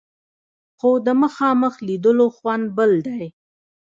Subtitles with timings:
[0.77, 3.23] خو د مخامخ لیدلو خوند بل دی.